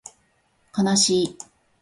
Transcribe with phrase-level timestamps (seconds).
[0.71, 1.37] かなしい